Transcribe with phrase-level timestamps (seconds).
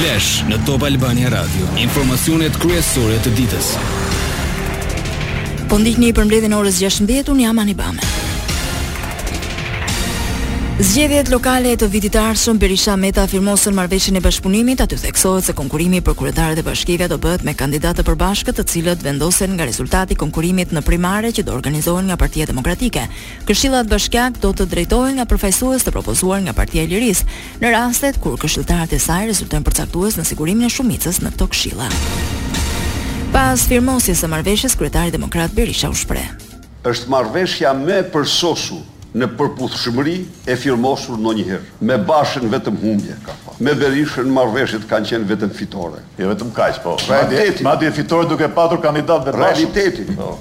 [0.00, 1.66] Flash në Top Albania Radio.
[1.76, 3.68] Informacionet kryesore të ditës.
[5.68, 8.10] Po ndiqni për mbledhjen e orës 16:00 unë jam Anibame.
[10.80, 15.98] Zgjedhjet lokale të vitit ardhshëm Berisha Meta firmosën marrëveshjen e bashkëpunimit, aty theksohet se konkurimi
[16.00, 20.14] për kryetaret e bashkive do bëhet me kandidatë të përbashkët, të cilët vendosen nga rezultati
[20.16, 23.02] i konkurimit në primare që do organizohen nga Partia Demokratike.
[23.44, 27.28] Këshillat bashkiake do të drejtohen nga përfaqësues të propozuar nga Partia e Lirisë,
[27.60, 31.90] në rastet kur këshilltarët e saj rezultojnë përcaktues në sigurimin e shumicës në këto këshilla.
[33.36, 36.24] Pas firmosjes së marrëveshjes, kryetari demokrat Berisha u shpreh.
[36.88, 38.80] Është marrëveshja më përsosur
[39.14, 40.14] në përputhshmëri
[40.50, 41.72] e firmosur në njëherë.
[41.90, 43.18] Me bashën vetëm humbje,
[43.60, 45.98] Me berishën marveshët kanë qenë vetëm fitore.
[46.16, 46.94] Jo, vetëm kajsh, po.
[47.10, 47.62] Realiteti.
[47.66, 49.38] Ma pra, e fitore duke patur kandidat dhe bashën.
[49.74, 50.14] Realitetin.
[50.16, 50.38] Po.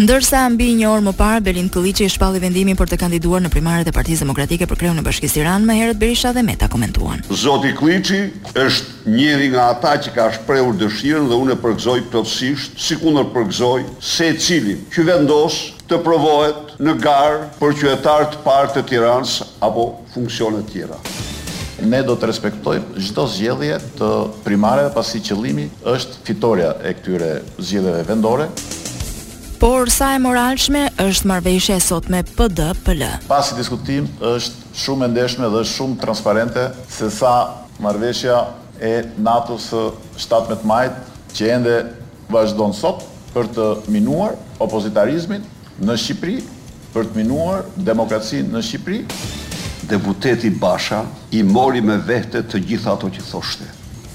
[0.00, 3.86] Ndërsa mbi një orë më parë Belin Kulliçi shpalli vendimin për të kandiduar në primaret
[3.86, 7.20] e Partisë Demokratike për krerin në Bashkisë Tiranë, më herët Berisha dhe Meta komentuan.
[7.30, 8.22] Zoti Kulliçi
[8.56, 13.84] është njëri nga ata që ka shprehur dëshirën dhe unë e përgëzoj plotësisht, sikundër përgëzoj
[14.00, 20.62] se që vendos të provohet në garë për qytetarët e parë të Tiranës apo funksione
[20.66, 20.96] të tjera.
[21.84, 24.08] Ne do të respektojmë çdo zgjedhje të
[24.46, 28.48] primareve pasi qëllimi është fitoria e këtyre zgjedhjeve vendore.
[29.62, 33.04] Por sa e moralshme është marrveshja e sot me PD PL?
[33.28, 37.34] Pasi diskutim është shumë e ndeshme dhe shumë transparente se sa
[37.84, 38.40] marveshja
[38.82, 38.92] e
[39.24, 39.70] NATO-s
[40.18, 40.98] 17 majit
[41.38, 41.78] që ende
[42.34, 45.46] vazhdon sot për të minuar opozitarizmin
[45.82, 46.36] në Shqipëri
[46.94, 49.00] për të minuar demokracinë në Shqipëri.
[49.90, 51.02] Deputeti Basha
[51.36, 53.66] i mori me vete të gjitha ato që thoshte.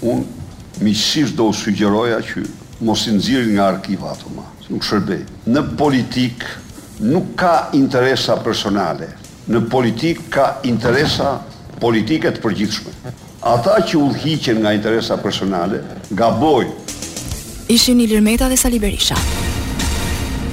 [0.02, 2.46] Unë miqësisht do sugjeroja që
[2.88, 5.24] mos i nxirri nga arkiva ato ma, Nuk shërbej.
[5.50, 6.44] Në politik
[7.02, 9.08] nuk ka interesa personale.
[9.50, 11.32] Në politik ka interesa
[11.82, 12.94] politike të përgjithshme.
[13.50, 16.78] Ata që udhhiqen nga interesa personale gabojnë.
[17.74, 19.18] Ishin Ilir Meta dhe Sali Berisha.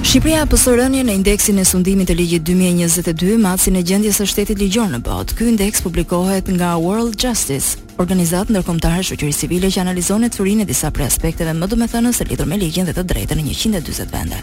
[0.07, 4.27] Shqipëria po sërënje në indeksin e sundimit të ligjit 2022 me si në gjendjes së
[4.31, 5.35] shtetit ligjor në botë.
[5.35, 10.31] Ky indeks publikohet nga World Justice, organizatë ndërkombëtare shoqëri civile që analizon në
[10.63, 14.11] e disa prej aspekteve më domethënës e lidhur me ligjin dhe të drejtën në 140
[14.15, 14.41] vende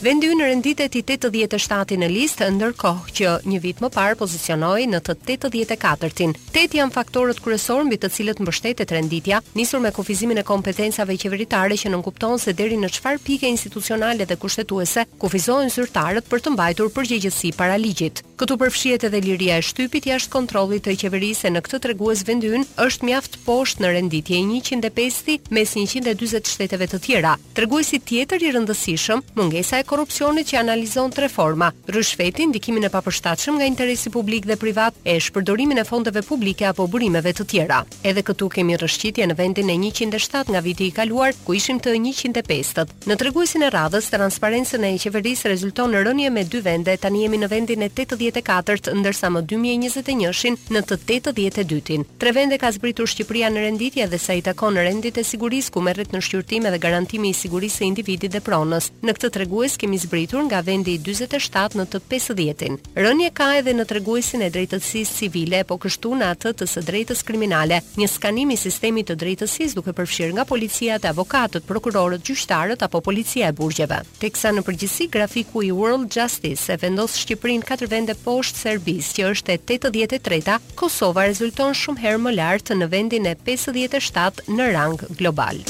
[0.00, 5.00] vendi në renditet i 87 në listë, ndërkohë që një vit më parë pozicionoi në
[5.04, 6.32] të 84-tin.
[6.54, 11.76] Tet janë faktorët kryesorë mbi të cilët mbështetet renditja, nisur me kufizimin e kompetencave qeveritare
[11.76, 16.90] që nënkupton se deri në çfarë pike institucionale dhe kushtetuese kufizohen zyrtarët për të mbajtur
[16.96, 18.24] përgjegjësi para ligjit.
[18.40, 23.08] Këtu përfshihet edhe liria e shtypit jashtë kontrollit të qeverisë në këtë tregues vendyn është
[23.10, 27.34] mjaft poshtë në renditje 105-ti mes 140 shteteve të tjera.
[27.52, 33.56] Treguesi tjetër i rëndësishëm, mungesa e korrupsionit që analizon të reforma, rrëshfetin, ndikimin e papërshtatshëm
[33.58, 37.80] nga interesi publik dhe privat e shpërdorimin e fondeve publike apo burimeve të tjera.
[38.06, 41.96] Edhe këtu kemi rrëshqitje në vendin e 107 nga viti i kaluar, ku ishim të
[41.96, 47.24] 150 Në treguesin e radhës, transparencën e qeverisë rezulton në rënje me dy vende, tani
[47.24, 52.06] jemi në vendin e 84 ndërsa më 2021-shin në të 82-tin.
[52.22, 55.82] Tre vende ka zbritur Shqipëria në renditje dhe sa i takon rendit e sigurisë ku
[55.86, 58.90] merret në shqyrtim edhe garantimi i sigurisë së individit dhe pronës.
[59.02, 62.76] Në këtë tregues kemi zbritur nga vendi 47 në të 50-tin.
[63.00, 67.24] Rënje ka edhe në treguesin e drejtësisë civile, po kështu në atë të së drejtës
[67.28, 67.80] kriminale.
[68.00, 73.00] Një skanim i sistemit të drejtësisë duke përfshirë nga policia, të avokatët, prokurorët, gjyqtarët apo
[73.08, 74.02] policia e burgjeve.
[74.20, 79.28] Teksa në përgjithësi grafiku i World Justice e vendos Shqipërinë katër vende poshtë Serbisë, që
[79.34, 85.00] është e 83-ta, Kosova rezulton shumë herë më lart në vendin e 57 në rang
[85.20, 85.64] global.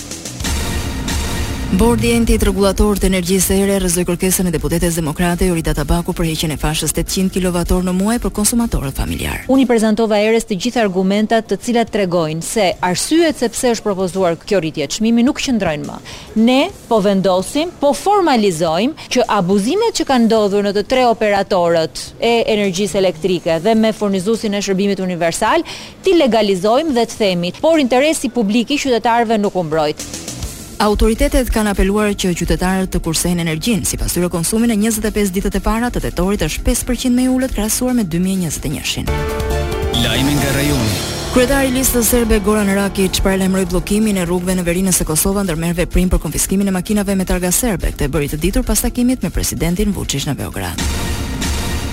[1.79, 6.11] Bordi i Entit Rregullator të Energjisë së Re rrezoi kërkesën e deputetes demokrate Jorida Tabaku
[6.19, 9.45] për heqjen e fashës 800 kWh në muaj për konsumatorët familjar.
[9.47, 13.87] Unë i prezantova erës të gjithë argumentat të cilat tregojnë se arsyet se pse është
[13.87, 15.99] propozuar kjo rritje çmimi nuk qëndrojnë më.
[16.43, 22.33] Ne po vendosim, po formalizojmë që abuzimet që kanë ndodhur në të tre operatorët e
[22.57, 25.63] energjisë elektrike dhe me furnizuesin e shërbimit universal,
[26.03, 30.20] ti legalizojmë dhe të themi, por interesi publik i qytetarëve nuk u mbrojt.
[30.81, 35.61] Autoritetet kanë apeluar që qytetarët të kursejnë energjinë, sipas tyre konsumi në 25 ditët e
[35.61, 39.13] para të tetorit është 5% më i ulët krahasuar me 2021-in.
[40.01, 40.95] Lajmi nga rajoni.
[41.35, 45.61] Kryetari i listës serbe Goran Rakić paralajmëroi bllokimin e rrugëve në Verinën e Kosovës ndër
[45.61, 49.21] merr veprim për konfiskimin e makinave me targa serbe, këtë bëri të ditur pas takimit
[49.23, 50.89] me presidentin Vučić në Beograd.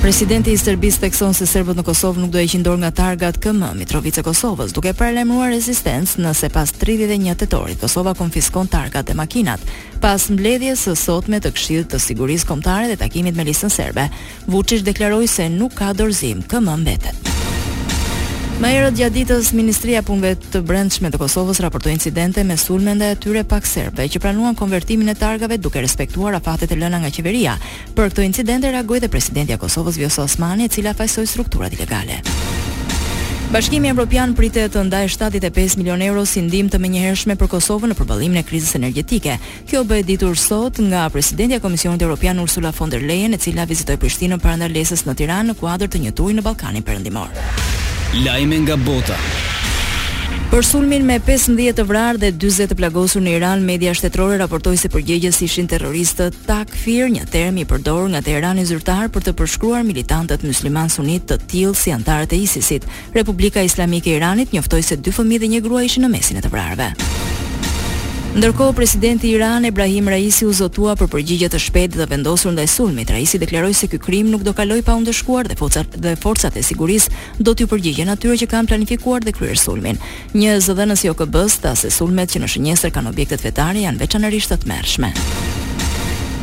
[0.07, 3.65] Presidenti i Serbisë thekson se serbët në Kosovë nuk do e qëndor nga targat KM
[3.75, 9.59] Mitrovica Kosovës, duke paralajmëruar rezistencë nëse pas 31 tetori Kosova konfiskon targat dhe makinat.
[9.99, 14.07] Pas mbledhjes së sotme të Këshillit të Sigurisë Kombëtare dhe takimit me listën serbe,
[14.47, 17.26] Vučić deklaroi se nuk ka dorëzim KM mbetet.
[18.57, 23.11] Ma erët gjatë ditës, Ministria Punëve të Brendshme të Kosovës raportoj incidente me sulme nda
[23.21, 27.11] tyre pak serbe, që pranuan konvertimin e targave duke respektuar a fatet e lëna nga
[27.13, 27.53] qeveria.
[27.93, 32.17] Për këto incidente, reagoi dhe presidentja Kosovës Vjosa Osmani, e cila fajsoj strukturat ilegale.
[33.53, 37.99] Bashkimi Evropian pritet të ndajë 75 milion euro si ndihmë të menjëhershme për Kosovën në
[38.01, 39.37] përballimin e krizës energjetike.
[39.69, 43.69] Kjo bëhet ditur sot nga presidentja e Komisionit Evropian Ursula von der Leyen, e cila
[43.69, 47.76] vizitoi Prishtinën para ndalesës në Tiranë në kuadër të një turi në Ballkanin Perëndimor.
[48.15, 49.15] Lajme nga bota.
[50.49, 54.77] Për sulmin me 15 të vrarë dhe 40 të plagosur në Iran, media shtetërore raportoi
[54.79, 59.83] se përgjegjës ishin terroristët Takfir, një term i përdorur nga Teherani zyrtar për të përshkruar
[59.83, 62.87] militantët musliman sunit të tillë si anëtarët e ISIS-it.
[63.13, 66.47] Republika Islamike e Iranit njoftoi se dy fëmijë dhe një grua ishin në mesin e
[66.47, 66.89] të vrarëve.
[68.37, 72.67] Ndërkohë presidenti i Iran Ibrahim Raisi u zotua për përgjigje të shpejtë dhe vendosur ndaj
[72.69, 73.09] sulmit.
[73.09, 76.53] Raisi deklaroi se ky krim nuk do kaloj pa u ndeshkuar dhe forcat dhe forcat
[76.53, 79.97] e sigurisë do t'ju përgjigjen atyre që kanë planifikuar dhe kryer sulmin.
[80.37, 84.53] Një zëdhënës i OKB-s tha se sulmet që në shënjestër kanë objektet vetare janë veçanërisht
[84.53, 85.11] të mërrshme.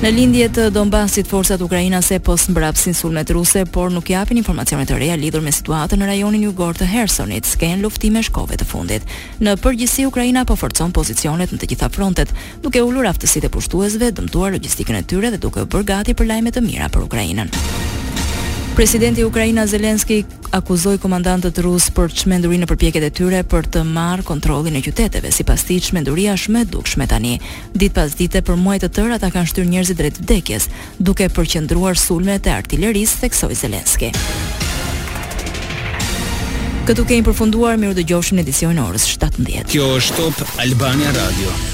[0.05, 4.99] Në lindje të Donbasit, forcat ukrainase po mbrapsin sulmet ruse, por nuk japin informacione të
[5.01, 9.09] reja lidhur me situatën në rajonin jugor të Hersonit, sken luftime shkove të fundit.
[9.41, 14.13] Në përgjithësi Ukraina po forcon pozicionet në të gjitha frontet, duke ulur aftësitë e pushtuesve,
[14.21, 17.57] dëmtuar logjistikën e tyre dhe duke bërë gati për lajme të mira për Ukrainën.
[18.77, 20.17] Presidenti i Ukrainës Zelenski
[20.51, 25.31] akuzoi komandantët rus për çmendurinë në përpjekjet e tyre për të marrë kontrollin e qyteteve,
[25.33, 27.37] sipas tij çmenduria është më dukshme tani.
[27.71, 30.67] Ditë pas dite për muaj të tërë ata kanë shtyrë njerëzit drejt vdekjes,
[30.99, 34.11] duke përqendruar sulmet e artilerisë theksoi Zelenski.
[36.91, 39.71] Këtu kemi përfunduar mirë dëgjoshim në edicionin e orës 17.
[39.71, 41.71] Kjo është Top Albania Radio.